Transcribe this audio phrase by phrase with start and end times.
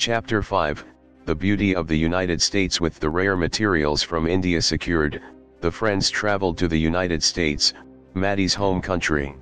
[0.00, 0.82] Chapter 5
[1.26, 5.20] The beauty of the United States with the rare materials from India secured,
[5.60, 7.74] the friends traveled to the United States,
[8.14, 9.36] Maddie's home country.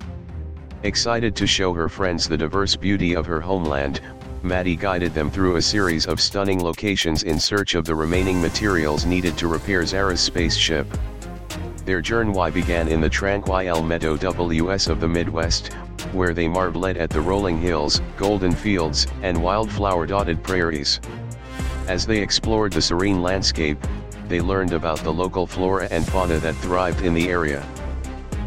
[0.83, 4.01] Excited to show her friends the diverse beauty of her homeland,
[4.43, 9.05] Maddie guided them through a series of stunning locations in search of the remaining materials
[9.05, 10.87] needed to repair Zara's spaceship.
[11.85, 15.71] Their journey began in the tranquil meadow WS of the Midwest,
[16.13, 20.99] where they marveled at the rolling hills, golden fields, and wildflower-dotted prairies.
[21.87, 23.77] As they explored the serene landscape,
[24.27, 27.65] they learned about the local flora and fauna that thrived in the area.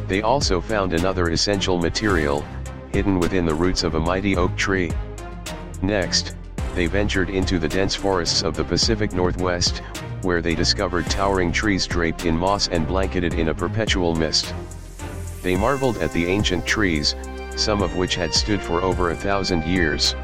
[0.07, 2.45] They also found another essential material,
[2.93, 4.93] hidden within the roots of a mighty oak tree.
[5.83, 6.37] Next,
[6.75, 9.83] they ventured into the dense forests of the Pacific Northwest,
[10.23, 14.55] where they discovered towering trees draped in moss and blanketed in a perpetual mist.
[15.43, 17.17] They marveled at the ancient trees,
[17.56, 20.15] some of which had stood for over a thousand years.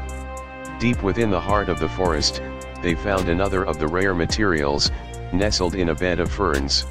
[0.79, 2.41] Deep within the heart of the forest,
[2.81, 4.91] they found another of the rare materials,
[5.33, 6.85] nestled in a bed of ferns.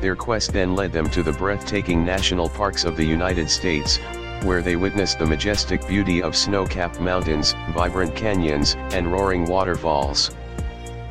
[0.00, 3.98] Their quest then led them to the breathtaking national parks of the United States,
[4.42, 10.34] where they witnessed the majestic beauty of snow-capped mountains, vibrant canyons, and roaring waterfalls.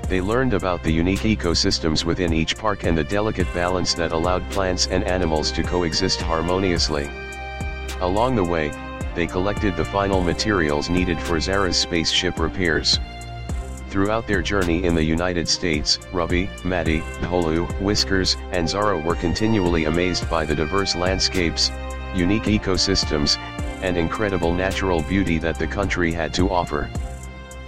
[0.08, 4.48] They learned about the unique ecosystems within each park and the delicate balance that allowed
[4.52, 7.10] plants and animals to coexist harmoniously.
[8.02, 8.72] Along the way,
[9.16, 13.00] they collected the final materials needed for Zara's spaceship repairs.
[13.90, 19.86] Throughout their journey in the United States, Ruby, Maddie, Holu, Whiskers, and Zara were continually
[19.86, 21.72] amazed by the diverse landscapes,
[22.14, 23.38] unique ecosystems,
[23.82, 26.90] and incredible natural beauty that the country had to offer.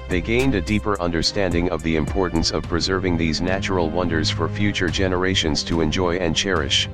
[0.10, 4.90] They gained a deeper understanding of the importance of preserving these natural wonders for future
[4.90, 6.90] generations to enjoy and cherish.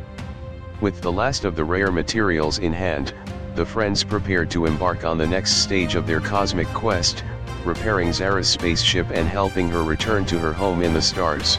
[0.84, 3.14] With the last of the rare materials in hand,
[3.56, 7.24] the friends prepared to embark on the next stage of their cosmic quest,
[7.64, 11.58] repairing Zara's spaceship and helping her return to her home in the stars.